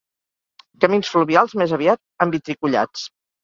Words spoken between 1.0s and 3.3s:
fluvials més aviat envitricollats.